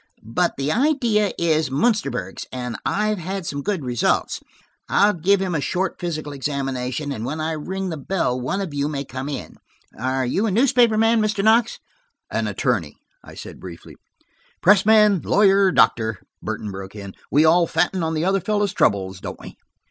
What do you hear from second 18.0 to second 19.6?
on the other fellow's troubles, don't we?"